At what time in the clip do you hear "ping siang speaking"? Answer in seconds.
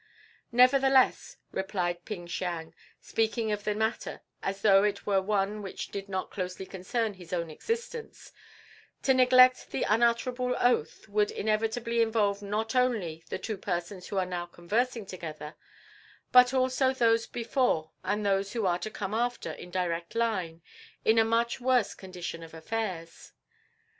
2.05-3.51